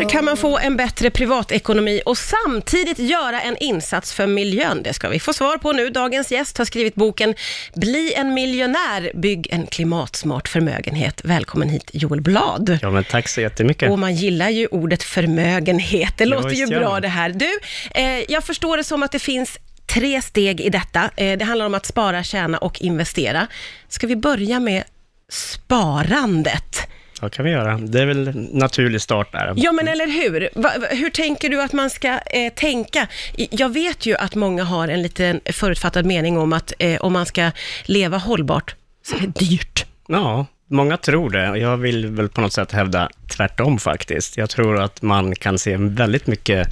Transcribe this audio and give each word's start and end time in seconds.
Hur 0.00 0.08
kan 0.08 0.24
man 0.24 0.36
få 0.36 0.58
en 0.58 0.76
bättre 0.76 1.10
privatekonomi 1.10 2.02
och 2.06 2.18
samtidigt 2.18 2.98
göra 2.98 3.40
en 3.40 3.56
insats 3.56 4.12
för 4.12 4.26
miljön? 4.26 4.82
Det 4.82 4.92
ska 4.92 5.08
vi 5.08 5.20
få 5.20 5.32
svar 5.32 5.56
på 5.56 5.72
nu. 5.72 5.90
Dagens 5.90 6.32
gäst 6.32 6.58
har 6.58 6.64
skrivit 6.64 6.94
boken 6.94 7.34
Bli 7.74 8.14
en 8.14 8.34
miljonär, 8.34 9.10
bygg 9.14 9.48
en 9.50 9.66
klimatsmart 9.66 10.48
förmögenhet. 10.48 11.20
Välkommen 11.24 11.68
hit 11.68 11.90
Joel 11.92 12.20
Blad. 12.20 12.78
Ja, 12.82 12.90
men 12.90 13.04
tack 13.04 13.28
så 13.28 13.40
jättemycket. 13.40 13.90
Och 13.90 13.98
man 13.98 14.14
gillar 14.14 14.48
ju 14.48 14.66
ordet 14.66 15.02
förmögenhet. 15.02 16.12
Det 16.16 16.24
låter 16.24 16.50
ju 16.50 16.66
bra 16.66 17.00
det 17.00 17.08
här. 17.08 17.30
Du, 17.30 17.60
eh, 17.94 18.32
jag 18.32 18.44
förstår 18.44 18.76
det 18.76 18.84
som 18.84 19.02
att 19.02 19.12
det 19.12 19.18
finns 19.18 19.58
tre 19.86 20.22
steg 20.22 20.60
i 20.60 20.68
detta. 20.68 21.10
Eh, 21.16 21.38
det 21.38 21.44
handlar 21.44 21.66
om 21.66 21.74
att 21.74 21.86
spara, 21.86 22.22
tjäna 22.22 22.58
och 22.58 22.80
investera. 22.80 23.46
Ska 23.88 24.06
vi 24.06 24.16
börja 24.16 24.60
med 24.60 24.84
sparandet? 25.28 26.90
Så 27.20 27.28
kan 27.30 27.44
vi 27.44 27.50
göra. 27.50 27.78
Det 27.78 28.02
är 28.02 28.06
väl 28.06 28.28
en 28.28 28.48
naturlig 28.52 29.00
start 29.00 29.32
där. 29.32 29.52
Ja, 29.56 29.72
men 29.72 29.88
eller 29.88 30.06
hur? 30.06 30.48
Va, 30.54 30.72
hur 30.90 31.10
tänker 31.10 31.48
du 31.48 31.62
att 31.62 31.72
man 31.72 31.90
ska 31.90 32.08
eh, 32.08 32.52
tänka? 32.54 33.08
Jag 33.36 33.72
vet 33.72 34.06
ju 34.06 34.16
att 34.16 34.34
många 34.34 34.64
har 34.64 34.88
en 34.88 35.02
liten 35.02 35.40
förutfattad 35.52 36.06
mening 36.06 36.38
om 36.38 36.52
att 36.52 36.72
eh, 36.78 37.00
om 37.00 37.12
man 37.12 37.26
ska 37.26 37.50
leva 37.84 38.18
hållbart 38.18 38.74
så 39.02 39.16
är 39.16 39.20
det 39.20 39.38
dyrt. 39.38 39.86
Ja, 40.08 40.46
många 40.66 40.96
tror 40.96 41.30
det. 41.30 41.58
Jag 41.58 41.76
vill 41.76 42.06
väl 42.06 42.28
på 42.28 42.40
något 42.40 42.52
sätt 42.52 42.72
hävda 42.72 43.10
tvärtom 43.36 43.78
faktiskt. 43.78 44.36
Jag 44.36 44.50
tror 44.50 44.80
att 44.80 45.02
man 45.02 45.34
kan 45.34 45.58
se 45.58 45.76
väldigt 45.76 46.26
mycket 46.26 46.68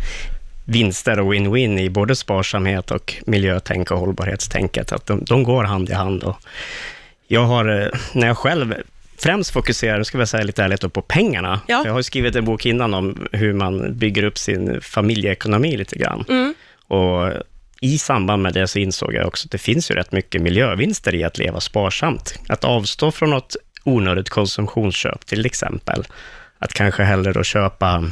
vinster 0.64 1.20
och 1.20 1.34
win-win 1.34 1.80
i 1.80 1.90
både 1.90 2.16
sparsamhet 2.16 2.90
och 2.90 3.14
miljötänk 3.26 3.90
och 3.90 3.98
hållbarhetstänket. 3.98 4.92
Att 4.92 5.06
de, 5.06 5.24
de 5.24 5.42
går 5.42 5.64
hand 5.64 5.90
i 5.90 5.92
hand. 5.92 6.22
Och 6.22 6.36
jag 7.26 7.44
har, 7.44 7.82
eh, 7.82 7.88
när 8.12 8.26
jag 8.26 8.38
själv 8.38 8.74
främst 9.18 9.50
fokuserar, 9.50 10.02
ska 10.02 10.18
jag 10.18 10.28
säga 10.28 10.44
lite 10.44 10.64
ärligt, 10.64 10.92
på 10.92 11.02
pengarna. 11.02 11.60
Ja. 11.66 11.82
Jag 11.84 11.92
har 11.92 12.02
skrivit 12.02 12.36
en 12.36 12.44
bok 12.44 12.66
innan 12.66 12.94
om 12.94 13.28
hur 13.32 13.52
man 13.52 13.98
bygger 13.98 14.24
upp 14.24 14.38
sin 14.38 14.80
familjeekonomi 14.80 15.76
lite 15.76 15.98
grann. 15.98 16.24
Mm. 16.28 16.54
Och 16.88 17.32
i 17.80 17.98
samband 17.98 18.42
med 18.42 18.54
det 18.54 18.68
så 18.68 18.78
insåg 18.78 19.14
jag 19.14 19.26
också 19.26 19.46
att 19.46 19.50
det 19.50 19.58
finns 19.58 19.90
ju 19.90 19.94
rätt 19.94 20.12
mycket 20.12 20.42
miljövinster 20.42 21.14
i 21.14 21.24
att 21.24 21.38
leva 21.38 21.60
sparsamt. 21.60 22.38
Att 22.48 22.64
avstå 22.64 23.10
från 23.10 23.30
något 23.30 23.56
onödigt 23.84 24.30
konsumtionsköp 24.30 25.26
till 25.26 25.46
exempel. 25.46 26.04
Att 26.58 26.74
kanske 26.74 27.02
hellre 27.02 27.32
då 27.32 27.42
köpa 27.42 28.10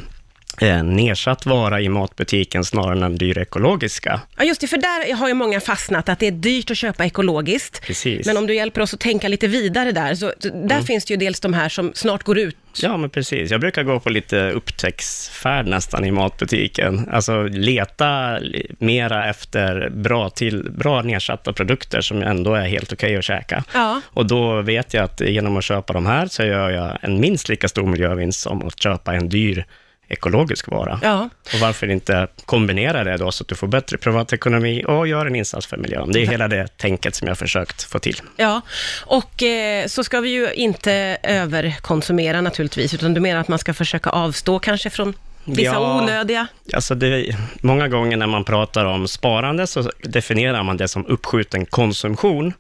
en 0.61 0.97
nedsatt 0.97 1.47
vara 1.47 1.81
i 1.81 1.89
matbutiken 1.89 2.65
snarare 2.65 2.93
än 2.93 3.01
den 3.01 3.17
dyra 3.19 3.43
ekologiska. 3.43 4.21
Ja, 4.37 4.45
just 4.45 4.61
det, 4.61 4.67
för 4.67 4.77
där 4.77 5.15
har 5.15 5.29
ju 5.29 5.35
många 5.35 5.61
fastnat 5.61 6.09
att 6.09 6.19
det 6.19 6.27
är 6.27 6.31
dyrt 6.31 6.71
att 6.71 6.77
köpa 6.77 7.05
ekologiskt. 7.05 7.83
Precis. 7.83 8.27
Men 8.27 8.37
om 8.37 8.47
du 8.47 8.55
hjälper 8.55 8.81
oss 8.81 8.95
att 8.95 9.01
tänka 9.01 9.29
lite 9.29 9.47
vidare 9.47 9.93
där, 9.93 10.15
så 10.15 10.33
där 10.43 10.51
Mm. 10.77 10.85
finns 10.85 11.05
det 11.05 11.15
ju 11.15 11.19
dels 11.19 11.41
de 11.41 11.55
här 11.55 11.69
som 11.69 11.93
snart 11.95 12.23
går 12.23 12.39
ut. 12.39 12.57
Ja, 12.83 12.97
men 12.97 13.11
precis. 13.11 13.51
Jag 13.51 13.61
brukar 13.61 13.83
gå 13.83 14.01
på 14.01 14.11
lite 14.11 14.51
upptäcktsfärd 14.51 15.67
nästan 15.67 16.05
i 16.05 16.11
matbutiken. 16.11 17.09
Alltså 17.13 17.43
leta 17.43 18.39
mera 18.79 19.31
efter 19.31 19.89
bra, 19.91 20.31
till, 20.31 20.71
bra 20.71 21.03
nedsatta 21.03 21.53
produkter 21.53 22.01
som 22.01 22.23
ändå 22.23 22.55
är 22.55 22.67
helt 22.69 22.93
okej 22.93 23.17
att 23.17 23.25
käka. 23.25 23.65
Ja. 23.75 24.01
Och 24.07 24.27
då 24.27 24.63
vet 24.63 24.95
jag 24.95 25.05
att 25.05 25.21
genom 25.21 25.57
att 25.57 25.65
köpa 25.65 25.93
de 25.93 26.07
här 26.07 26.27
så 26.27 26.43
gör 26.43 26.71
jag 26.71 26.99
en 27.03 27.21
minst 27.21 27.49
lika 27.49 27.69
stor 27.69 27.87
miljövinst 27.87 28.41
som 28.41 28.67
att 28.67 28.83
köpa 28.83 29.15
en 29.15 29.29
dyr 29.29 29.65
ekologisk 30.09 30.69
vara. 30.69 31.01
Ja. 31.03 31.29
Och 31.55 31.61
varför 31.61 31.91
inte 31.91 32.27
kombinera 32.45 33.05
det 33.05 33.17
då 33.17 33.33
så 33.33 33.45
att 33.45 33.49
du 33.49 33.55
får 33.55 33.67
bättre 33.67 33.99
privatekonomi 33.99 34.85
och 34.87 35.09
gör 35.09 35.27
en 35.27 35.37
insats 35.37 35.67
för 35.67 35.77
miljön. 35.77 36.13
Det 36.13 36.23
är 36.23 36.27
hela 36.27 36.49
det 36.49 36.77
tänket 36.77 37.15
som 37.15 37.27
jag 37.27 37.31
har 37.31 37.37
försökt 37.37 37.83
få 37.83 37.99
till. 37.99 38.21
Ja, 38.37 38.61
och 39.07 39.43
eh, 39.43 39.87
så 39.87 40.05
ska 40.05 40.21
vi 40.21 40.29
ju 40.31 40.53
inte 40.53 41.19
överkonsumera 41.23 42.41
naturligtvis, 42.41 42.95
utan 42.95 43.15
du 43.15 43.21
menar 43.21 43.41
att 43.41 43.49
man 43.49 43.59
ska 43.59 43.75
försöka 43.75 44.11
avstå 44.11 44.59
kanske 44.59 44.91
från 44.91 45.15
vissa 45.45 45.63
Ja. 45.63 46.03
onödiga... 46.03 46.47
Alltså 46.73 46.95
det, 46.95 47.37
många 47.61 47.89
gånger 47.89 48.17
när 48.17 48.27
man 48.27 48.45
pratar 48.45 48.85
om 48.85 49.09
sparande 49.09 49.67
så 49.67 49.91
definierar 50.03 50.63
man 50.63 50.77
det 50.77 50.89
som 50.89 51.07
uppskjuten 51.07 51.67
konsumtion. 51.67 52.53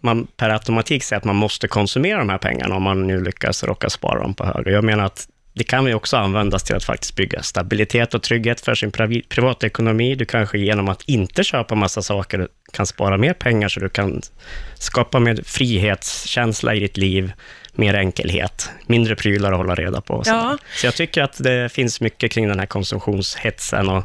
Man 0.00 0.26
per 0.36 0.50
automatik 0.50 1.04
säger 1.04 1.18
att 1.18 1.24
man 1.24 1.36
måste 1.36 1.68
konsumera 1.68 2.18
de 2.18 2.28
här 2.28 2.38
pengarna 2.38 2.76
om 2.76 2.82
man 2.82 3.06
nu 3.06 3.24
lyckas 3.24 3.64
råka 3.64 3.90
spara 3.90 4.20
dem 4.20 4.34
på 4.34 4.44
hög. 4.44 4.66
Jag 4.66 4.84
menar 4.84 5.04
att 5.04 5.28
det 5.54 5.64
kan 5.64 5.86
ju 5.86 5.94
också 5.94 6.16
användas 6.16 6.62
till 6.62 6.76
att 6.76 6.84
faktiskt 6.84 7.16
bygga 7.16 7.42
stabilitet 7.42 8.14
och 8.14 8.22
trygghet 8.22 8.60
för 8.60 8.74
sin 8.74 8.92
privatekonomi. 9.28 10.14
Du 10.14 10.24
kanske 10.24 10.58
genom 10.58 10.88
att 10.88 11.02
inte 11.02 11.44
köpa 11.44 11.74
massa 11.74 12.02
saker 12.02 12.48
kan 12.72 12.86
spara 12.86 13.16
mer 13.18 13.34
pengar 13.34 13.68
så 13.68 13.80
du 13.80 13.88
kan 13.88 14.22
skapa 14.74 15.20
mer 15.20 15.42
frihetskänsla 15.44 16.74
i 16.74 16.80
ditt 16.80 16.96
liv, 16.96 17.32
mer 17.74 17.94
enkelhet, 17.94 18.70
mindre 18.86 19.16
prylar 19.16 19.52
att 19.52 19.58
hålla 19.58 19.74
reda 19.74 20.00
på. 20.00 20.14
och 20.14 20.26
Ja. 20.26 20.58
Så 20.76 20.86
jag 20.86 20.94
tycker 20.94 21.22
att 21.22 21.42
det 21.44 21.72
finns 21.72 22.00
mycket 22.00 22.32
kring 22.32 22.48
den 22.48 22.58
här 22.58 22.66
konsumtionshetsen 22.66 23.88
och 23.88 24.04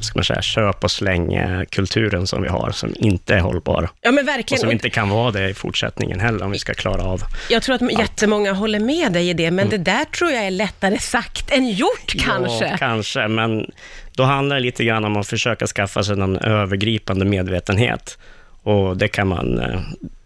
ska 0.00 0.18
man 0.18 0.24
säga, 0.24 0.42
köp 0.42 0.84
och 0.84 0.90
släng-kulturen 0.90 2.26
som 2.26 2.42
vi 2.42 2.48
har, 2.48 2.70
som 2.70 2.94
inte 2.96 3.34
är 3.34 3.40
hållbar. 3.40 3.88
Ja, 4.00 4.12
men 4.12 4.24
Och 4.24 4.28
verkligen. 4.28 4.60
som 4.60 4.66
Och 4.68 4.72
inte 4.72 4.90
kan 4.90 5.08
vara 5.08 5.30
det 5.30 5.48
i 5.48 5.54
fortsättningen 5.54 6.20
heller, 6.20 6.44
om 6.44 6.50
vi 6.50 6.58
ska 6.58 6.74
klara 6.74 7.02
av. 7.02 7.22
Jag 7.50 7.62
tror 7.62 7.74
att 7.74 7.98
jättemånga 7.98 8.52
håller 8.52 8.80
med 8.80 9.12
dig 9.12 9.28
i 9.30 9.32
det, 9.32 9.50
men 9.50 9.68
det 9.68 9.78
där 9.78 10.04
tror 10.04 10.30
jag 10.30 10.46
är 10.46 10.50
lättare 10.50 10.98
sagt 10.98 11.50
än 11.52 11.68
gjort 11.68 12.14
kanske. 12.18 12.64
Mm. 12.64 12.70
Ja, 12.70 12.76
kanske, 12.78 13.28
men 13.28 13.70
då 14.12 14.22
handlar 14.22 14.56
det 14.56 14.62
lite 14.62 14.84
grann 14.84 15.04
om 15.04 15.16
att 15.16 15.26
försöka 15.26 15.66
skaffa 15.66 16.04
sig 16.04 16.16
någon 16.16 16.36
övergripande 16.36 17.24
medvetenhet. 17.24 18.18
Och 18.62 18.96
det 18.96 19.08
kan 19.08 19.28
man, 19.28 19.58
eh, 19.58 19.80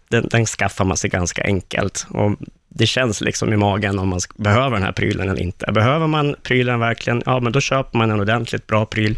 den, 0.09 0.27
den 0.29 0.45
skaffar 0.45 0.85
man 0.85 0.97
sig 0.97 1.09
ganska 1.09 1.43
enkelt. 1.43 2.05
Och 2.09 2.35
det 2.73 2.87
känns 2.87 3.21
liksom 3.21 3.53
i 3.53 3.57
magen 3.57 3.99
om 3.99 4.07
man 4.09 4.19
behöver 4.35 4.71
den 4.75 4.83
här 4.83 4.91
prylen 4.91 5.29
eller 5.29 5.41
inte. 5.41 5.71
Behöver 5.71 6.07
man 6.07 6.35
prylen 6.43 6.79
verkligen, 6.79 7.23
ja 7.25 7.39
men 7.39 7.51
då 7.51 7.59
köper 7.61 7.97
man 7.97 8.11
en 8.11 8.19
ordentligt 8.19 8.67
bra 8.67 8.85
pryl. 8.85 9.15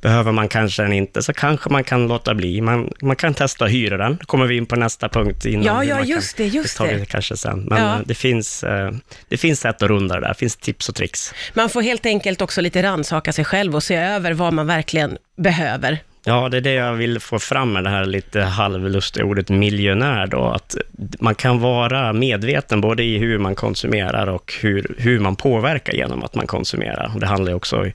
Behöver 0.00 0.32
man 0.32 0.48
kanske 0.48 0.82
den 0.82 0.92
inte, 0.92 1.22
så 1.22 1.32
kanske 1.32 1.70
man 1.70 1.84
kan 1.84 2.08
låta 2.08 2.34
bli. 2.34 2.60
Man, 2.60 2.90
man 3.02 3.16
kan 3.16 3.34
testa 3.34 3.64
att 3.64 3.70
hyra 3.70 3.96
den. 3.96 4.16
Då 4.20 4.26
kommer 4.26 4.46
vi 4.46 4.56
in 4.56 4.66
på 4.66 4.76
nästa 4.76 5.08
punkt. 5.08 5.44
Innan 5.44 5.64
Ja, 5.64 5.84
ja, 5.84 6.04
just 6.04 6.36
kan, 6.36 6.46
det, 6.46 6.52
just 6.52 6.80
vi 6.80 6.84
det. 6.94 7.06
kanske 7.06 7.36
sen. 7.36 7.60
Men 7.64 7.82
Ja. 7.82 7.94
eh, 7.94 8.00
det, 8.06 8.14
finns, 8.14 8.64
eh, 8.64 8.90
det 9.28 9.36
finns 9.36 9.60
sätt 9.60 9.82
att 9.82 9.88
runda 9.88 10.14
det 10.14 10.20
där. 10.20 10.28
Det 10.28 10.34
finns 10.34 10.56
tips 10.56 10.88
och 10.88 10.94
tricks. 10.94 11.34
Man 11.54 11.68
får 11.68 11.82
helt 11.82 12.06
enkelt 12.06 12.42
också 12.42 12.60
lite 12.60 12.82
rannsaka 12.82 13.32
sig 13.32 13.44
själv 13.44 13.74
och 13.74 13.82
se 13.82 13.94
över 13.96 14.32
vad 14.32 14.52
man 14.52 14.66
verkligen 14.66 15.18
behöver. 15.36 15.98
Ja, 16.26 16.48
det 16.48 16.56
är 16.56 16.60
det 16.60 16.72
jag 16.72 16.92
vill 16.92 17.20
få 17.20 17.38
fram 17.38 17.72
med 17.72 17.84
det 17.84 17.90
här 17.90 18.04
lite 18.04 18.40
halvlustiga 18.40 19.24
ordet 19.24 19.48
miljonär 19.48 20.26
då, 20.26 20.44
att 20.44 20.76
man 21.20 21.34
kan 21.34 21.60
vara 21.60 22.12
medveten 22.12 22.80
både 22.80 23.02
i 23.02 23.18
hur 23.18 23.38
man 23.38 23.54
konsumerar 23.54 24.26
och 24.26 24.54
hur, 24.60 24.94
hur 24.98 25.20
man 25.20 25.36
påverkar 25.36 25.92
genom 25.92 26.24
att 26.24 26.34
man 26.34 26.46
konsumerar. 26.46 27.10
Och 27.14 27.20
det 27.20 27.26
handlar 27.26 27.54
också 27.54 27.90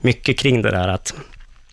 mycket 0.00 0.38
kring 0.38 0.62
det 0.62 0.70
där 0.70 0.88
att 0.88 1.14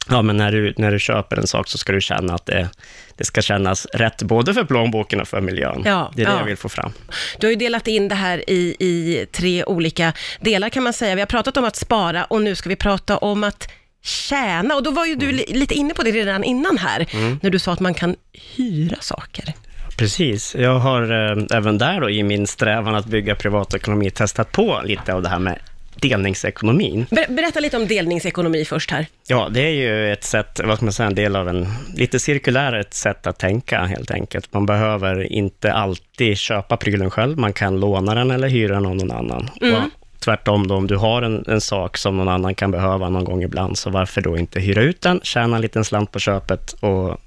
Ja, 0.10 0.22
men 0.22 0.38
när 0.38 0.52
du, 0.52 0.74
när 0.78 0.92
du 0.92 1.00
köper 1.00 1.38
en 1.38 1.48
sak 1.48 1.68
så 1.68 1.78
ska 1.78 1.94
du 1.94 2.02
känna 2.02 2.34
att 2.34 2.46
det, 2.46 2.70
det 3.16 3.24
ska 3.24 3.42
kännas 3.42 3.86
rätt, 3.86 4.22
både 4.22 4.54
för 4.54 4.64
plånboken 4.64 5.22
och 5.22 5.28
för 5.28 5.42
miljön. 5.42 5.82
Ja, 5.86 6.12
det 6.16 6.22
är 6.22 6.26
det 6.26 6.32
ja. 6.32 6.38
jag 6.38 6.46
vill 6.46 6.58
få 6.58 6.70
fram. 6.70 6.92
Du 7.40 7.48
har 7.48 7.52
ju 7.52 7.58
delat 7.58 7.88
in 7.88 8.08
det 8.08 8.16
här 8.16 8.50
i, 8.50 8.76
i 8.80 9.26
tre 9.32 9.64
olika 9.64 10.14
delar 10.40 10.70
kan 10.70 10.84
man 10.84 10.94
säga. 10.94 11.16
Vi 11.16 11.22
har 11.22 11.26
pratat 11.26 11.58
om 11.58 11.66
att 11.66 11.76
spara 11.76 12.26
och 12.26 12.42
nu 12.42 12.56
ska 12.56 12.70
vi 12.70 12.76
prata 12.76 13.18
om 13.18 13.44
att 13.44 13.70
tjäna. 14.08 14.76
Och 14.76 14.84
då 14.84 14.92
var 14.92 15.06
ju 15.06 15.16
du 15.16 15.32
li- 15.32 15.46
lite 15.54 15.74
inne 15.74 15.94
på 15.94 16.04
det 16.04 16.12
redan 16.12 16.44
innan 16.44 16.78
här, 16.78 17.06
när 17.42 17.50
du 17.50 17.60
sa 17.60 17.72
att 17.74 17.80
man 17.80 17.94
kan 17.94 18.16
hyra 18.56 18.98
saker. 19.00 19.54
Precis. 19.98 20.56
Jag 20.56 20.80
har 20.80 21.02
eh, 21.32 21.58
även 21.58 21.78
där 21.78 22.02
då 22.02 22.10
i 22.10 22.24
min 22.24 22.48
strävan 22.48 22.96
att 22.96 23.06
bygga 23.06 23.36
privatekonomi 23.36 24.10
testat 24.12 24.52
på 24.52 24.82
lite 24.86 25.14
av 25.14 25.22
det 25.22 25.30
här 25.30 25.40
med 25.40 25.60
delningsekonomin. 26.02 27.06
Ber- 27.12 27.34
berätta 27.36 27.60
lite 27.60 27.78
om 27.78 27.88
delningsekonomi 27.88 28.66
först 28.66 28.92
här. 28.92 29.06
Ja, 29.28 29.50
det 29.52 29.62
är 29.62 29.70
ju 29.74 30.12
ett 30.14 30.24
sätt, 30.24 30.60
vad 30.64 30.76
ska 30.78 30.86
man 30.86 30.94
säga, 30.94 31.08
en 31.08 31.16
del 31.16 31.36
av 31.36 31.50
en 31.50 31.68
lite 31.96 32.20
cirkulär 32.20 32.74
ett 32.74 32.94
sätt 32.94 33.28
att 33.28 33.40
tänka 33.40 33.84
helt 33.86 34.12
enkelt. 34.12 34.54
Man 34.54 34.66
behöver 34.66 35.32
inte 35.34 35.74
alltid 35.74 36.38
köpa 36.38 36.78
prylen 36.78 37.10
själv, 37.10 37.38
man 37.38 37.54
kan 37.54 37.80
låna 37.80 38.16
den 38.16 38.32
eller 38.32 38.48
hyra 38.48 38.74
den 38.74 38.86
av 38.86 38.96
någon 38.96 39.12
annan. 39.12 39.50
Och 39.62 39.97
tvärtom 40.20 40.68
då, 40.68 40.76
om 40.76 40.88
du 40.88 40.96
har 40.96 41.22
en, 41.22 41.44
en 41.48 41.62
sak 41.62 41.98
som 41.98 42.18
någon 42.18 42.28
annan 42.30 42.56
kan 42.56 42.72
behöva 42.72 43.10
någon 43.10 43.24
gång 43.24 43.44
ibland, 43.44 43.78
så 43.78 43.90
varför 43.90 44.22
då 44.22 44.38
inte 44.38 44.60
hyra 44.60 44.82
ut 44.82 45.02
den, 45.02 45.20
tjäna 45.24 45.56
en 45.56 45.62
liten 45.62 45.84
slant 45.86 46.12
på 46.12 46.20
köpet 46.20 46.72
och 46.74 47.18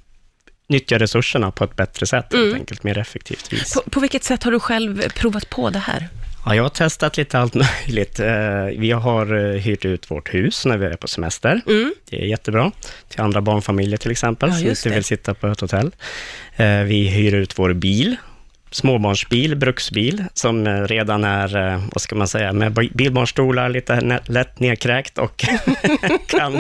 nyttja 0.69 0.99
resurserna 0.99 1.51
på 1.51 1.65
ett 1.65 1.77
bättre 1.77 2.07
sätt, 2.07 2.27
helt 2.33 2.55
enkelt, 2.55 2.83
mer 2.83 2.99
effektivt 2.99 3.53
vis. 3.53 3.75
På, 3.75 3.91
på 3.91 4.01
vilket 4.01 4.25
sätt 4.25 4.43
har 4.45 4.53
du 4.53 4.61
själv 4.61 5.03
provat 5.09 5.51
på 5.51 5.71
det 5.71 5.79
här? 5.79 6.09
Ja, 6.47 6.55
jag 6.55 6.63
har 6.63 6.69
testat 6.71 7.17
lite 7.17 7.39
allt 7.39 7.55
möjligt. 7.87 8.21
Eh, 8.21 8.65
Vi 8.79 8.91
har 8.91 9.35
eh, 9.55 9.61
hyrt 9.61 9.85
ut 9.85 10.11
vårt 10.11 10.35
hus 10.35 10.67
när 10.67 10.77
vi 10.79 10.87
är 10.87 10.97
på 10.97 11.09
semester. 11.09 11.61
Det 12.11 12.23
är 12.23 12.27
jättebra. 12.27 12.73
Till 13.09 13.21
andra 13.21 13.41
barnfamiljer 13.41 13.97
till 13.99 14.11
exempel, 14.11 14.49
Ja, 14.51 14.57
som 14.57 14.69
inte 14.69 14.89
vill 14.89 15.05
sitta 15.05 15.35
på 15.35 15.47
ett 15.47 15.61
hotell. 15.61 15.91
Eh, 16.57 16.83
Vi 16.83 17.09
hyr 17.09 17.35
ut 17.35 17.59
vår 17.59 17.73
bil, 17.73 18.17
småbarnsbil, 18.71 19.57
bruksbil, 19.57 20.25
som 20.35 20.67
eh, 20.67 20.83
redan 20.83 21.25
är, 21.25 21.57
eh, 21.73 21.83
vad 21.93 22.01
ska 22.03 22.15
man 22.17 22.29
säga, 22.29 22.53
med 22.53 22.73
bi- 22.73 22.91
bilbarnstolar, 22.95 23.69
lite 23.69 24.21
lätt 24.27 24.61
nedkräkt 24.61 25.19
och 25.19 25.37
kan... 26.27 26.53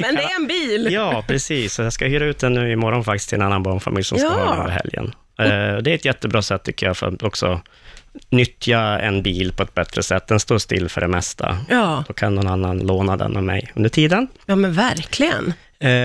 Men 0.00 0.14
det 0.14 0.22
är 0.22 0.36
en 0.40 0.46
bil! 0.46 0.88
Ja, 0.92 1.24
precis. 1.28 1.78
Jag 1.78 1.92
ska 1.92 2.06
hyra 2.06 2.24
ut 2.24 2.38
den 2.38 2.54
nu 2.54 2.72
imorgon 2.72 3.04
faktiskt 3.04 3.28
till 3.28 3.36
en 3.38 3.42
annan 3.46 3.62
barnfamilj 3.62 4.04
som 4.04 4.18
ska 4.18 4.26
Ja. 4.28 4.32
ha 4.34 4.50
den 4.52 4.60
över 4.60 4.70
helgen. 4.70 5.14
Eh, 5.38 5.82
Det 5.82 5.90
är 5.90 5.94
ett 5.94 6.04
jättebra 6.04 6.42
sätt 6.42 6.62
tycker 6.64 6.86
jag 6.86 6.96
för 6.96 7.08
att 7.08 7.22
också 7.22 7.60
nyttja 8.30 8.78
en 8.80 9.22
bil 9.22 9.52
på 9.56 9.62
ett 9.62 9.74
bättre 9.74 10.02
sätt. 10.02 10.26
Den 10.26 10.40
står 10.40 10.58
still 10.58 10.88
för 10.88 11.00
det 11.00 11.08
mesta. 11.08 11.58
Ja, 11.68 12.04
Då 12.08 12.14
kan 12.14 12.34
någon 12.34 12.46
annan 12.48 12.78
låna 12.78 13.16
den 13.16 13.36
av 13.36 13.42
mig 13.42 13.72
under 13.74 13.90
tiden. 13.90 14.28
ja 14.46 14.56
men 14.56 14.72
verkligen. 14.72 15.52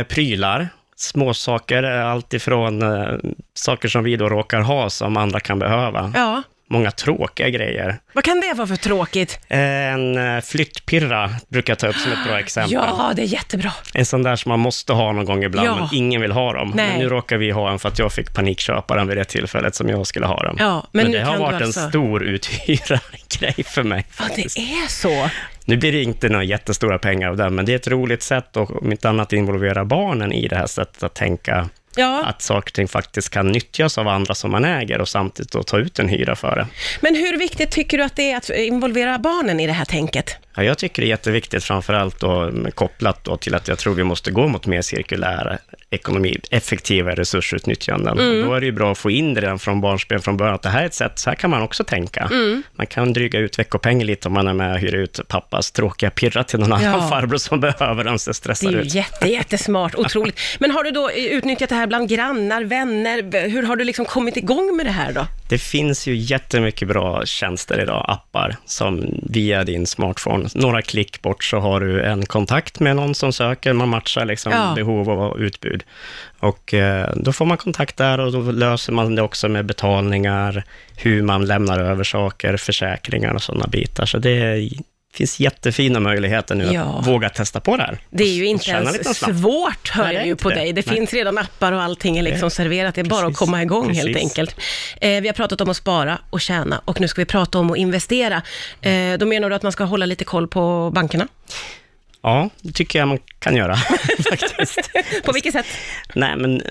Prylar, 0.07 0.69
småsaker, 1.00 1.84
eh, 2.00 2.06
allt 2.07 2.34
ifrån 2.34 2.81
eh, 2.81 3.07
saker 3.54 3.88
som 3.88 4.04
vi 4.04 4.16
då 4.16 4.30
råkar 4.30 4.60
ha 4.62 4.90
som 4.90 5.18
andra 5.18 5.40
kan 5.40 5.60
behöva. 5.60 6.12
Ja, 6.16 6.44
Många 6.72 6.92
tråkiga 6.92 7.50
grejer. 7.50 8.00
vad 8.13 8.24
kan 8.24 8.40
det 8.42 8.54
vara 8.54 8.68
för 8.68 8.75
tråkigt? 8.75 9.40
En 9.48 10.36
eh, 10.36 10.42
flyttpirra 10.42 11.30
brukar 11.48 11.72
jag 11.72 11.80
ta 11.80 11.88
upp 11.88 11.96
som 11.96 12.12
ett 12.12 12.24
bra 12.28 12.40
exempel. 12.46 12.74
Ja, 12.74 13.12
det 13.16 13.22
är 13.22 13.25
jättebra. 13.25 13.72
En 13.94 14.06
sån 14.06 14.24
där 14.24 14.36
som 14.36 14.50
man 14.50 14.60
måste 14.60 14.94
ha 14.94 15.12
någon 15.12 15.25
gång 15.25 15.44
ibland, 15.44 15.68
Ja. 15.68 15.75
men 15.75 15.88
ingen 15.92 16.22
vill 16.22 16.31
ha 16.31 16.54
dem. 16.54 16.72
Nej. 16.75 16.90
Men 16.90 17.00
nu 17.00 17.10
råkar 17.10 17.38
vi 17.38 17.52
ha 17.52 17.72
en 17.72 17.80
för 17.80 17.90
att 17.90 18.00
jag 18.00 18.13
fick 18.13 18.34
panikköpa 18.34 18.95
den 18.95 19.07
vid 19.07 19.18
det 19.18 19.25
tillfället 19.25 19.75
som 19.75 19.90
jag 19.90 20.07
skulle 20.07 20.25
ha 20.25 20.44
den. 20.44 20.56
Ja, 20.60 20.88
men 20.92 21.06
nu 21.06 21.12
det 21.18 21.19
har 21.24 21.31
kan 21.31 21.34
du 21.34 21.40
varit 21.45 21.62
alltså- 21.62 21.80
en 21.80 21.90
stor 21.90 22.24
uthyrargrej 22.80 23.63
för 23.63 23.84
mig. 23.84 24.06
Ja, 24.18 24.24
faktiskt. 24.24 24.56
det 24.56 24.62
är 24.62 24.88
så. 24.88 25.30
Nu 25.69 25.77
blir 25.77 25.92
det 25.92 26.04
inte 26.04 26.30
några 26.30 26.44
jättestora 26.44 26.98
pengar 27.00 27.30
av 27.30 27.38
den, 27.38 27.56
men 27.56 27.66
det 27.66 27.71
är 27.71 27.75
ett 27.75 27.88
roligt 27.88 28.21
sätt 28.21 28.57
och 28.57 28.81
om 28.81 28.92
inte 28.92 29.10
annat 29.10 29.33
involvera 29.33 29.86
barnen 29.86 30.31
i 30.31 30.48
det 30.48 30.56
här 30.56 30.68
sättet 30.68 31.04
att 31.04 31.13
tänka 31.13 31.69
Ja, 31.95 32.24
att 32.25 32.41
saker 32.41 32.69
och 32.69 32.74
ting 32.74 32.88
faktiskt 32.88 33.30
kan 33.30 33.47
nyttjas 33.51 33.97
av 33.97 34.07
andra 34.07 34.36
som 34.36 34.51
man 34.51 34.65
äger 34.65 35.01
och 35.01 35.07
samtidigt 35.09 35.51
då 35.51 35.63
ta 35.63 35.77
ut 35.77 36.00
en 36.00 36.09
hyra 36.09 36.36
för 36.36 36.56
det. 36.56 36.68
men 37.01 37.15
hur 37.15 37.38
viktigt 37.38 37.71
tycker 37.71 37.97
du 37.97 38.03
att 38.03 38.15
det 38.15 38.31
är 38.31 38.38
att 38.38 38.50
involvera 38.50 39.18
barnen 39.18 39.59
i 39.59 39.68
det 39.68 39.74
här 39.74 39.86
tänket? 39.86 40.36
Ja, 40.56 40.63
jag 40.63 40.77
tycker 40.77 41.01
det 41.01 41.06
är 41.06 41.09
jätteviktigt, 41.09 41.63
framförallt 41.63 42.19
då, 42.19 42.51
kopplat 42.75 43.24
då 43.24 43.38
till 43.38 43.56
att 43.56 43.68
jag 43.68 43.77
tror 43.77 43.94
vi 43.94 44.03
måste 44.03 44.31
gå 44.31 44.47
mot 44.47 44.65
mer 44.65 44.81
cirkulär 44.81 45.57
ekonomi, 45.89 46.38
effektiva 46.51 47.12
resursutnyttjanden. 47.15 48.19
Och 48.19 48.45
då 48.47 48.53
är 48.53 48.59
det 48.59 48.65
ju 48.65 48.71
bra 48.71 48.92
att 48.92 48.97
få 48.97 49.12
in 49.12 49.33
det 49.33 49.42
redan 49.42 49.59
från 49.59 49.81
barnsben 49.81 50.21
från 50.21 50.38
början, 50.38 50.56
att 50.56 50.62
det 50.62 50.69
här 50.69 50.81
är 50.81 50.85
ett 50.85 50.94
sätt, 50.94 51.19
så 51.19 51.30
här 51.30 51.38
kan 51.38 51.50
man 51.50 51.62
också 51.62 51.83
tänka. 51.83 52.30
Man 52.75 52.88
kan 52.88 53.13
dryga 53.13 53.39
ut 53.39 53.59
veckopengen 53.59 54.07
lite 54.07 54.27
om 54.27 54.33
man 54.33 54.47
är 54.47 54.53
med 54.53 54.71
och 54.74 54.80
hyr 54.80 54.95
ut 54.95 55.19
pappas 55.27 55.71
tråkiga 55.71 56.09
pirra 56.09 56.44
till 56.44 56.59
någon 56.59 56.81
Ja. 56.83 56.89
annan 56.89 57.09
farbror 57.09 57.38
som 57.38 57.59
behöver 57.59 58.03
den, 58.03 58.19
så 58.19 58.30
Det 58.30 58.33
stressar 58.33 58.68
är 58.68 58.71
ju 58.71 58.80
ut. 58.81 58.94
jätte, 58.95 59.27
jättesmart, 59.27 59.95
otroligt. 59.95 60.39
Men 60.59 60.71
har 60.71 60.83
du 60.83 60.92
då 60.92 61.12
utnyttjat 61.12 61.69
det 61.69 61.75
här 61.75 61.79
bland 61.88 62.10
grannar, 62.10 62.64
vänner? 62.64 63.50
Hur 63.50 63.64
har 63.64 63.76
du 63.76 63.84
liksom 63.84 64.06
kommit 64.06 64.38
igång 64.38 64.78
med 64.78 64.86
det 64.86 64.92
här 64.92 65.14
då? 65.14 65.26
Det 65.50 65.58
finns 65.58 66.08
ju 66.08 66.16
jättemycket 66.16 66.88
bra 66.88 67.26
tjänster 67.26 67.81
idag, 67.81 68.06
appar, 68.08 68.56
som 68.66 69.20
via 69.24 69.64
din 69.64 69.88
smartphone, 69.88 70.50
några 70.56 70.81
klick 70.81 71.22
bort 71.22 71.44
så 71.44 71.60
har 71.60 71.80
du 71.80 72.04
en 72.04 72.26
kontakt 72.26 72.80
med 72.80 72.96
någon 72.96 73.16
som 73.16 73.34
söker, 73.34 73.74
man 73.74 73.90
matchar 73.90 74.26
liksom 74.26 74.52
Ja. 74.52 74.74
behov 74.76 75.10
och 75.10 75.38
utbud. 75.38 75.84
Och 76.40 76.74
eh, 76.74 77.14
då 77.16 77.34
får 77.34 77.46
man 77.46 77.58
kontakt 77.58 77.98
där 77.98 78.20
och 78.20 78.31
då 78.31 78.40
löser 78.52 78.94
man 78.94 79.16
det 79.16 79.22
också 79.22 79.50
med 79.50 79.66
betalningar, 79.66 80.64
hur 80.98 81.22
man 81.22 81.46
lämnar 81.46 81.80
över 81.80 82.04
saker, 82.04 82.58
försäkringar 82.58 83.34
och 83.34 83.44
sådana 83.44 83.68
bitar. 83.68 84.06
Så 84.06 84.18
det 84.18 84.31
är, 84.31 84.70
finns 85.13 85.39
jättefina 85.39 86.00
möjligheter 86.00 86.56
nu 86.56 86.69
Ja. 86.73 86.81
att 87.00 87.07
våga 87.07 87.29
testa 87.29 87.59
på 87.59 87.77
det 87.77 87.83
här. 87.83 87.97
Det 88.09 88.23
är 88.23 88.33
ju 88.33 88.45
inte 88.45 88.69
ens 88.71 89.17
svårt, 89.17 89.89
hör 89.89 90.03
Nej, 90.03 90.13
det 90.13 90.19
jag 90.19 90.27
ju 90.27 90.35
på 90.35 90.50
det. 90.50 90.56
dig. 90.56 90.73
Det 90.73 90.85
Nej. 90.88 90.95
finns 90.95 91.13
redan 91.13 91.38
appar 91.38 91.71
och 91.71 91.81
allting 91.81 92.17
är 92.17 92.21
liksom 92.23 92.51
serverat. 92.51 92.95
Det 92.95 93.01
är 93.01 93.06
bara 93.06 93.19
att 93.19 93.25
Precis. 93.25 93.39
komma 93.39 93.61
igång 93.61 93.94
helt 93.94 94.07
Precis. 94.07 94.21
enkelt. 94.23 94.56
Eh, 95.01 95.21
vi 95.21 95.27
har 95.27 95.33
pratat 95.33 95.61
om 95.61 95.69
att 95.69 95.77
spara 95.77 96.17
och 96.29 96.41
tjäna 96.41 96.81
och 96.85 97.01
nu 97.01 97.07
ska 97.07 97.21
vi 97.21 97.25
prata 97.25 97.59
om 97.59 97.71
att 97.71 97.77
investera. 97.77 98.41
Eh, 98.81 99.13
då 99.19 99.25
menar 99.25 99.50
du 99.50 99.56
att 99.56 99.63
man 99.63 99.71
ska 99.71 99.83
hålla 99.83 100.06
lite 100.06 100.23
koll 100.23 100.47
på 100.47 100.91
bankerna? 100.95 101.27
Ja, 102.21 102.50
det 102.62 102.71
tycker 102.71 103.00
jag 103.00 103.07
man 103.07 103.19
kan 103.39 103.56
göra 103.56 103.75
faktiskt. 104.30 104.92
På 105.25 105.31
vilket 105.31 105.54
sätt? 105.54 105.66
Nej, 106.13 106.36
men 106.38 106.62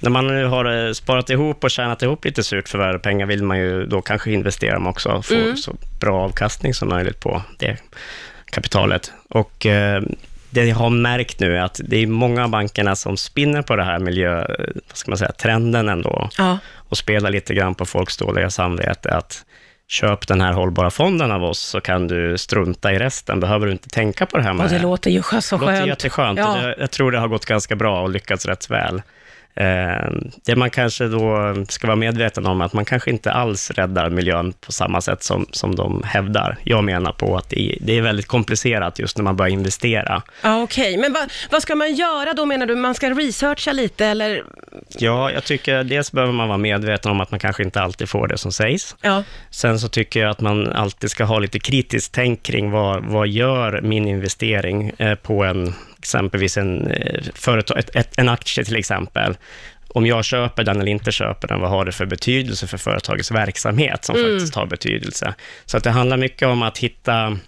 när 0.00 0.10
man 0.10 0.26
nu 0.26 0.44
har 0.44 0.86
eh, 0.86 0.92
sparat 0.92 1.30
ihop 1.30 1.64
och 1.64 1.70
tjänat 1.70 2.02
ihop 2.02 2.24
lite 2.24 2.42
surt 2.44 2.68
förvärv 2.68 2.98
pengar 2.98 3.26
vill 3.26 3.42
man 3.42 3.58
ju 3.58 3.86
då 3.86 4.02
kanske 4.02 4.32
investera 4.32 4.74
dem 4.74 4.86
också 4.86 5.08
och 5.08 5.26
få 5.26 5.34
Mm. 5.34 5.56
så 5.56 5.76
bra 6.00 6.24
avkastning 6.24 6.74
som 6.74 6.88
möjligt 6.88 7.20
på 7.20 7.42
det 7.58 7.76
kapitalet. 8.44 9.12
Och 9.28 9.66
eh, 9.66 10.02
det 10.50 10.64
jag 10.64 10.76
har 10.76 10.90
märkt 10.90 11.40
nu 11.40 11.56
är 11.56 11.60
att 11.62 11.80
det 11.84 11.96
är 11.96 12.06
många 12.06 12.44
av 12.44 12.50
bankerna 12.50 12.96
som 12.96 13.16
spinner 13.16 13.62
på 13.62 13.76
det 13.76 13.84
här 13.84 13.98
miljö, 13.98 14.46
vad 14.88 14.96
ska 14.96 15.10
man 15.10 15.18
säga, 15.18 15.32
trenden 15.32 15.88
ändå 15.88 16.28
Ja, 16.38 16.58
och 16.74 16.98
spelar 16.98 17.30
lite 17.30 17.54
grann 17.54 17.74
på 17.74 17.86
folks 17.86 18.16
dåliga 18.16 18.50
samvete 18.50 19.10
att 19.14 19.44
köp 19.88 20.26
den 20.26 20.40
här 20.40 20.52
hållbara 20.52 20.90
fonden 20.90 21.32
av 21.32 21.44
oss 21.44 21.58
så 21.58 21.80
kan 21.80 22.08
du 22.08 22.38
strunta 22.38 22.92
i 22.92 22.98
resten, 22.98 23.40
behöver 23.40 23.66
du 23.66 23.72
inte 23.72 23.88
tänka 23.88 24.26
på 24.26 24.36
det 24.36 24.42
här 24.42 24.52
med 24.52 24.64
och 24.64 24.72
det 24.72 24.78
låter 24.78 25.10
ju 25.10 25.22
så 25.22 25.56
det 25.56 25.60
låter 25.60 25.76
skönt. 25.76 25.86
jätteskönt. 25.86 26.38
Ja. 26.38 26.56
Det, 26.56 26.76
jag 26.78 26.90
tror 26.90 27.12
det 27.12 27.18
har 27.18 27.28
gått 27.28 27.46
ganska 27.46 27.76
bra 27.76 28.02
och 28.02 28.10
lyckats 28.10 28.46
rätt 28.46 28.70
väl. 28.70 29.02
Eh, 29.56 30.10
det 30.44 30.56
man 30.56 30.70
kanske 30.70 31.08
då 31.08 31.54
ska 31.68 31.86
vara 31.86 31.96
medveten 31.96 32.46
om 32.46 32.60
är 32.60 32.64
att 32.64 32.72
man 32.72 32.84
kanske 32.84 33.10
inte 33.10 33.32
alls 33.32 33.70
räddar 33.70 34.10
miljön 34.10 34.52
på 34.52 34.72
samma 34.72 35.00
sätt 35.00 35.22
som, 35.22 35.46
som 35.50 35.74
de 35.74 36.02
hävdar. 36.04 36.56
Jag 36.64 36.84
menar 36.84 37.12
på 37.12 37.36
att 37.36 37.50
det 37.50 37.60
är, 37.60 37.78
det 37.80 37.98
är 37.98 38.02
väldigt 38.02 38.26
komplicerat 38.26 38.98
just 38.98 39.18
när 39.18 39.24
man 39.24 39.36
börjar 39.36 39.52
investera. 39.52 40.22
Ja, 40.42 40.62
Okej, 40.62 40.96
men 40.96 41.12
vad, 41.12 41.32
vad 41.50 41.62
ska 41.62 41.74
man 41.74 41.94
göra 41.94 42.32
då 42.34 42.44
menar 42.46 42.66
du? 42.66 42.74
Man 42.74 42.94
ska 42.94 43.10
researcha 43.10 43.72
lite 43.72 44.06
eller? 44.06 44.44
Ja, 44.98 45.30
jag 45.30 45.44
tycker 45.44 45.84
dels 45.84 46.12
behöver 46.12 46.32
man 46.32 46.48
vara 46.48 46.58
medveten 46.58 47.10
om 47.10 47.20
att 47.20 47.30
man 47.30 47.40
kanske 47.40 47.62
inte 47.62 47.80
alltid 47.80 48.08
får 48.08 48.28
det 48.28 48.38
som 48.38 48.52
sägs. 48.52 48.96
Ja, 49.00 49.22
Sen 49.50 49.78
så 49.78 49.88
tycker 49.88 50.20
jag 50.20 50.30
att 50.30 50.40
man 50.40 50.72
alltid 50.72 51.10
ska 51.10 51.24
ha 51.24 51.38
lite 51.38 51.58
kritiskt 51.58 52.12
tänk 52.14 52.42
kring 52.42 52.70
vad, 52.70 53.04
vad 53.04 53.28
gör 53.28 53.80
min 53.80 54.08
investering 54.08 54.92
eh, 54.98 55.14
på 55.14 55.44
en, 55.44 55.74
exempelvis 56.04 56.56
en, 56.56 56.90
eh, 56.90 57.22
företag, 57.34 57.78
ett, 57.78 57.96
ett, 57.96 58.18
en 58.18 58.28
aktie 58.28 58.64
till 58.64 58.76
exempel. 58.76 59.36
Om 59.88 60.06
jag 60.06 60.24
köper 60.24 60.64
den 60.64 60.80
eller 60.80 60.90
inte 60.90 61.12
köper 61.12 61.48
den, 61.48 61.60
vad 61.60 61.70
har 61.70 61.84
det 61.84 61.92
för 61.92 62.06
betydelse 62.06 62.66
för 62.66 62.78
företagets 62.78 63.30
verksamhet 63.30 64.04
som 64.04 64.14
faktiskt 64.14 64.54
har 64.54 64.66
betydelse? 64.66 65.34
Så 65.64 65.76
att 65.76 65.84
det 65.84 65.90
handlar 65.90 66.16
mycket 66.16 66.48
om 66.48 66.62
att 66.62 66.78
hitta, 66.78 67.38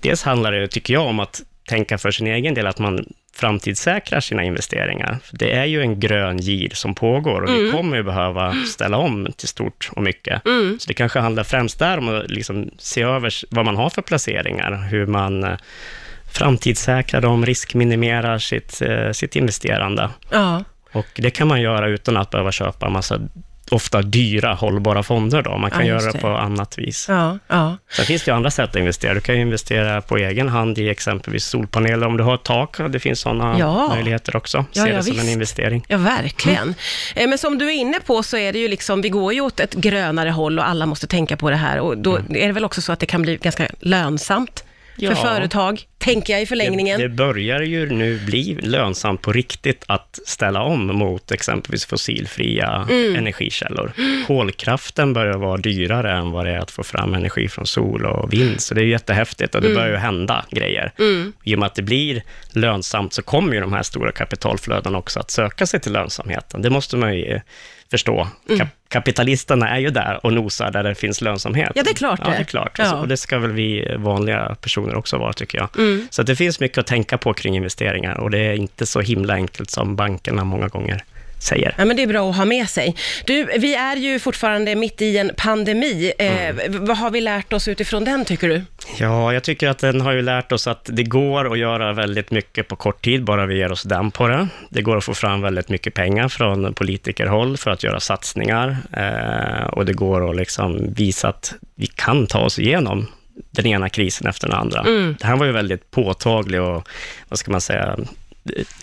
dels 0.00 0.22
handlar 0.22 0.52
det, 0.52 0.68
tycker 0.68 0.94
jag, 0.94 1.06
om 1.06 1.20
att 1.20 1.42
tänka 1.68 1.98
för 1.98 2.10
sin 2.10 2.26
egen 2.26 2.54
del, 2.54 2.66
att 2.66 2.78
man 2.78 3.06
framtidssäkrar 3.34 4.20
sina 4.20 4.44
investeringar. 4.44 5.18
Det 5.32 5.52
är 5.52 5.64
ju 5.64 5.80
en 5.80 6.00
grön 6.00 6.38
gir 6.38 6.70
som 6.74 6.94
pågår 6.94 7.40
och 7.42 7.54
vi 7.54 7.70
kommer 7.70 7.96
ju 7.96 8.02
behöva 8.02 8.54
ställa 8.54 8.96
om 8.96 9.28
till 9.36 9.48
stort 9.48 9.90
och 9.92 10.02
mycket. 10.02 10.42
Så 10.78 10.88
det 10.88 10.94
kanske 10.94 11.18
handlar 11.20 11.44
främst 11.44 11.78
där 11.78 11.98
om 11.98 12.08
att 12.08 12.30
liksom 12.30 12.70
se 12.78 13.02
över 13.02 13.32
vad 13.54 13.64
man 13.64 13.76
har 13.76 13.90
för 13.90 14.02
placeringar, 14.02 14.88
hur 14.90 15.06
man 15.06 15.56
framtidssäkrar 16.32 17.20
dem, 17.20 17.46
riskminimerar 17.46 18.38
sitt, 18.38 18.82
eh, 18.82 19.12
sitt 19.12 19.36
investerande. 19.36 20.10
ja, 20.30 20.64
Och 20.92 21.06
det 21.14 21.30
kan 21.30 21.48
man 21.48 21.60
göra 21.60 21.88
utan 21.88 22.16
att 22.16 22.30
behöva 22.30 22.52
köpa 22.52 22.86
en 22.86 22.92
massa 22.92 23.18
ofta 23.70 24.02
dyra 24.02 24.54
hållbara 24.54 25.02
fonder 25.02 25.42
då. 25.42 25.58
Man 25.58 25.70
kan 25.70 25.80
Ja, 25.86 25.86
göra 25.86 26.12
det. 26.12 26.18
på 26.18 26.28
annat 26.28 26.78
vis. 26.78 27.06
ja, 27.08 27.38
ja. 27.48 27.76
Sen 27.96 28.04
finns 28.04 28.22
det 28.24 28.30
ju 28.30 28.34
andra 28.36 28.50
sätt 28.50 28.70
att 28.70 28.76
investera. 28.76 29.14
Du 29.14 29.20
kan 29.20 29.34
investera 29.34 30.00
på 30.02 30.16
egen 30.16 30.48
hand 30.48 30.78
i 30.78 30.88
exempelvis 30.88 31.44
solpaneler 31.44 32.06
om 32.06 32.16
du 32.16 32.24
har 32.24 32.34
ett 32.34 32.42
tak. 32.42 32.76
Det 32.88 33.00
finns 33.00 33.20
sådana 33.20 33.56
Ja. 33.58 33.88
möjligheter 33.94 34.36
också. 34.36 34.64
Ja, 34.72 34.84
Se 34.84 34.92
det 34.92 35.02
som 35.02 35.12
visst. 35.14 35.24
en 35.26 35.30
investering. 35.32 35.84
Ja, 35.88 35.96
verkligen. 35.98 36.74
Eh, 37.14 37.28
Men 37.28 37.38
som 37.38 37.58
du 37.58 37.66
är 37.66 37.72
inne 37.74 38.00
på 38.00 38.22
så 38.22 38.36
är 38.36 38.52
det 38.52 38.58
ju 38.58 38.68
liksom, 38.68 39.00
vi 39.02 39.08
går 39.08 39.32
ju 39.32 39.40
åt 39.40 39.60
ett 39.60 39.74
grönare 39.74 40.30
håll 40.30 40.58
och 40.58 40.68
alla 40.68 40.86
måste 40.86 41.06
tänka 41.06 41.36
på 41.36 41.50
det 41.50 41.56
här. 41.56 41.78
Och 41.80 41.98
då 41.98 42.16
är 42.16 42.46
det 42.46 42.52
väl 42.52 42.64
också 42.64 42.82
så 42.82 42.92
att 42.92 43.00
det 43.00 43.06
kan 43.06 43.22
bli 43.22 43.36
ganska 43.36 43.66
lönsamt 43.80 44.64
för 45.00 45.14
företag, 45.14 45.82
tänker 46.02 46.32
jag 46.32 46.42
i 46.42 46.46
förlängningen. 46.46 46.98
Det, 47.00 47.08
det 47.08 47.14
börjar 47.14 47.60
ju 47.62 47.90
nu 47.90 48.18
bli 48.26 48.58
lönsamt 48.62 49.22
på 49.22 49.32
riktigt 49.32 49.84
att 49.88 50.18
ställa 50.26 50.62
om 50.62 50.86
mot 50.86 51.32
exempelvis 51.32 51.86
fossilfria 51.86 52.86
Mm. 52.90 53.16
energikällor. 53.16 53.92
Kolkraften 54.26 55.12
börjar 55.12 55.38
vara 55.38 55.56
dyrare 55.56 56.12
än 56.12 56.30
vad 56.30 56.46
det 56.46 56.50
är 56.52 56.58
att 56.58 56.70
få 56.70 56.82
fram 56.82 57.14
energi 57.14 57.48
från 57.48 57.66
sol 57.66 58.04
och 58.06 58.32
vind, 58.32 58.60
så 58.60 58.74
det 58.74 58.80
är 58.80 58.84
jättehäftigt 58.84 59.54
och 59.54 59.60
det 59.60 59.66
Mm. 59.68 59.76
börjar 59.76 59.90
ju 59.92 59.96
hända 59.96 60.44
grejer. 60.50 60.92
I 61.44 61.54
och 61.54 61.58
med 61.58 61.66
att 61.66 61.74
det 61.74 61.82
blir 61.82 62.22
lönsamt 62.52 63.12
så 63.12 63.22
kommer 63.22 63.54
ju 63.54 63.60
de 63.60 63.72
här 63.72 63.82
stora 63.82 64.12
kapitalflödena 64.12 64.98
också 64.98 65.20
att 65.20 65.30
söka 65.30 65.66
sig 65.66 65.80
till 65.80 65.92
lönsamheten. 65.92 66.62
Det 66.62 66.70
måste 66.70 66.96
man 66.96 67.16
ju 67.16 67.40
förstå. 67.90 68.28
Mm. 68.48 68.60
Kap- 68.60 68.68
kapitalisterna 68.88 69.68
är 69.76 69.78
ju 69.78 69.90
där 69.90 70.26
och 70.26 70.32
nosar 70.32 70.70
där 70.70 70.82
det 70.82 70.94
finns 70.94 71.20
lönsamhet. 71.20 71.72
Ja, 71.74 71.82
det 71.82 71.90
är 71.90 71.94
klart 71.94 72.20
Ja, 72.24 72.30
det. 72.30 72.36
det 72.36 72.38
är 72.42 72.44
klart. 72.44 72.78
Ja. 72.78 72.94
Och 72.94 73.08
det 73.08 73.16
ska 73.16 73.38
väl 73.38 73.52
vi 73.52 73.94
vanliga 73.98 74.56
personer 74.60 74.94
också 74.94 75.18
vara, 75.18 75.32
tycker 75.32 75.58
jag. 75.58 75.68
Mm. 75.78 75.91
Så 76.10 76.20
att 76.20 76.26
det 76.26 76.36
finns 76.36 76.60
mycket 76.60 76.78
att 76.78 76.86
tänka 76.86 77.18
på 77.18 77.34
kring 77.34 77.56
investeringar 77.56 78.20
och 78.20 78.30
det 78.30 78.38
är 78.38 78.52
inte 78.54 78.86
så 78.86 79.00
himla 79.00 79.34
enkelt 79.34 79.70
som 79.70 79.96
bankerna 79.96 80.44
många 80.44 80.68
gånger 80.68 81.04
säger. 81.38 81.74
Ja, 81.78 81.84
men 81.84 81.96
det 81.96 82.02
är 82.02 82.06
bra 82.06 82.30
att 82.30 82.36
ha 82.36 82.44
med 82.44 82.68
sig. 82.68 82.96
Du, 83.26 83.44
vi 83.58 83.74
är 83.74 83.96
ju 83.96 84.18
fortfarande 84.18 84.74
mitt 84.74 85.02
i 85.02 85.18
en 85.18 85.30
pandemi. 85.36 86.12
Eh, 86.18 86.28
v- 86.54 86.68
Vad 86.68 86.96
har 86.98 87.10
vi 87.10 87.20
lärt 87.20 87.52
oss 87.52 87.68
utifrån 87.68 88.04
den, 88.04 88.24
tycker 88.24 88.48
du? 88.48 88.62
Ja, 88.98 89.32
jag 89.32 89.42
tycker 89.42 89.68
att 89.68 89.78
den 89.78 90.00
har 90.00 90.12
ju 90.12 90.22
lärt 90.22 90.52
oss 90.52 90.66
att 90.66 90.88
det 90.92 91.02
går 91.02 91.52
att 91.52 91.58
göra 91.58 91.92
väldigt 91.92 92.30
mycket 92.30 92.68
på 92.68 92.76
kort 92.76 93.04
tid, 93.04 93.24
bara 93.24 93.46
vi 93.46 93.56
ger 93.58 93.72
oss 93.72 93.82
den 93.82 94.10
på 94.10 94.28
det. 94.28 94.48
Det 94.70 94.82
går 94.82 94.96
att 94.96 95.04
få 95.04 95.14
fram 95.14 95.42
väldigt 95.42 95.68
mycket 95.68 95.94
pengar 95.94 96.28
från 96.28 96.74
politikerhåll 96.74 97.56
för 97.56 97.70
att 97.70 97.82
göra 97.84 98.00
satsningar 98.00 98.76
eh, 98.96 99.66
och 99.66 99.86
det 99.86 99.92
går 99.92 100.30
att 100.30 100.36
liksom 100.36 100.94
visa 100.94 101.28
att 101.28 101.54
vi 101.74 101.86
kan 101.86 102.26
ta 102.26 102.38
oss 102.40 102.58
igenom 102.58 103.06
den 103.50 103.66
ena 103.66 103.88
krisen 103.88 104.26
efter 104.26 104.48
den 104.48 104.56
andra. 104.58 104.82
Det 105.18 105.26
här 105.26 105.36
var 105.36 105.46
ju 105.46 105.52
väldigt 105.52 105.90
påtaglig 105.90 106.60
och, 106.62 106.88
vad 107.28 107.38
ska 107.38 107.50
man 107.50 107.60
säga, 107.60 107.96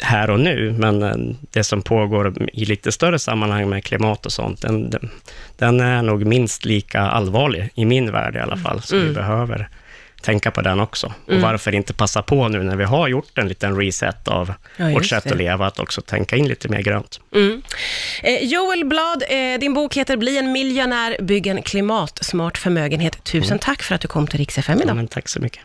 här 0.01 0.29
och 0.29 0.39
nu, 0.39 0.75
men 0.77 1.03
eh, 1.03 1.15
det 1.51 1.63
som 1.63 1.81
pågår 1.81 2.33
i 2.53 2.65
lite 2.65 2.91
större 2.91 3.19
sammanhang 3.19 3.69
med 3.69 3.83
klimat 3.83 4.25
och 4.25 4.31
sånt, 4.31 4.61
den, 4.61 4.89
den, 4.89 5.09
den 5.57 5.79
är 5.79 6.01
nog 6.01 6.25
minst 6.25 6.65
lika 6.65 6.99
allvarlig, 7.01 7.69
i 7.75 7.85
min 7.85 8.11
värld 8.11 8.35
i 8.35 8.39
alla 8.39 8.57
fall, 8.57 8.81
vi 8.91 9.01
Mm. 9.01 9.13
behöver 9.13 9.69
tänka 10.21 10.51
på 10.51 10.61
den 10.61 10.79
också. 10.79 11.13
Och 11.25 11.29
Mm. 11.31 11.41
varför 11.41 11.75
inte 11.75 11.93
passa 11.93 12.21
på 12.21 12.47
nu 12.47 12.63
när 12.63 12.75
vi 12.75 12.83
har 12.83 13.07
gjort 13.07 13.37
en 13.37 13.47
liten 13.47 13.75
reset 13.77 14.27
av 14.27 14.53
Ja, 14.77 14.85
vårt 14.89 15.05
sätt 15.05 15.23
det. 15.23 15.31
att 15.31 15.37
leva, 15.37 15.65
att 15.67 15.79
också 15.79 16.01
tänka 16.01 16.35
in 16.35 16.47
lite 16.47 16.69
mer 16.69 16.81
grönt. 16.81 17.19
Mm. 17.35 17.61
Eh, 18.23 18.43
Joel 18.43 18.85
Blad, 18.85 19.23
eh, 19.29 19.59
din 19.59 19.73
bok 19.73 19.97
heter 19.97 20.17
Bli 20.17 20.37
en 20.37 20.51
miljonär, 20.51 21.17
bygg 21.21 21.47
en 21.47 21.61
klimatsmart 21.61 22.57
förmögenhet. 22.57 23.23
Tusen 23.23 23.59
tack 23.59 23.83
för 23.83 23.95
att 23.95 24.01
du 24.01 24.07
kom 24.07 24.27
till 24.27 24.39
Rix 24.39 24.57
FM 24.57 24.77
Ja, 24.77 24.83
idag. 24.83 24.95
men 24.95 25.07
tack 25.07 25.29
så 25.29 25.39
mycket. 25.39 25.61